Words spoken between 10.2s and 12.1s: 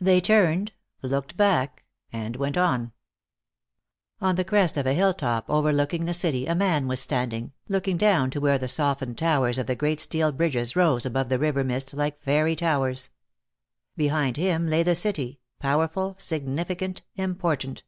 bridges rose above the river mist